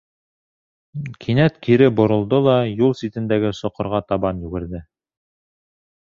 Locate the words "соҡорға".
3.59-3.99